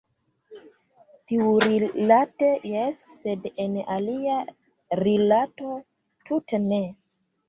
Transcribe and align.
Tiurilate 1.31 2.47
jes, 2.69 3.01
sed 3.17 3.45
en 3.65 3.75
alia 3.97 4.39
rilato 5.01 5.75
tute 6.31 6.61
ne. 6.65 6.81